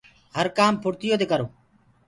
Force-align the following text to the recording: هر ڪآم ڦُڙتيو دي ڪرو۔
هر 0.35 0.47
ڪآم 0.57 0.73
ڦُڙتيو 0.83 1.15
دي 1.21 1.25
ڪرو۔ 1.31 1.47